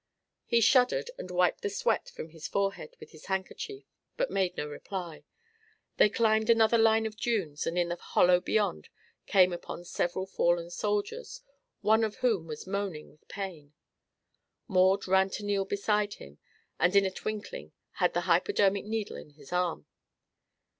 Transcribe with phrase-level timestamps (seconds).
[0.47, 3.83] He shuddered and wiped the sweat from his forehead with a handkerchief,
[4.17, 5.25] but made no reply.
[5.97, 8.89] They climbed another line of dunes and in the hollow beyond
[9.27, 11.41] came upon several fallen soldiers,
[11.81, 13.73] one of whom was moaning with pain.
[14.67, 16.39] Maud ran to kneel beside him
[16.79, 19.85] and in a twinkling had her hypodermic needle in his arm.